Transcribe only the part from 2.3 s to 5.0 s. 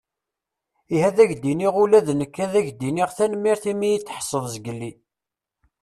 ad ak-d-iniɣ tanmirt imi iyi-d-tḥesseḍ zgelli.